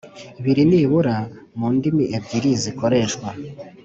[0.43, 1.15] Biri nibura
[1.57, 3.29] mu ndimi ebyiri zikoreshwa